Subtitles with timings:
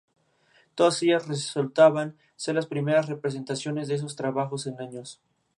[0.77, 5.21] Todas ellas resultaban ser las primeras representaciones de esos trabajos en años.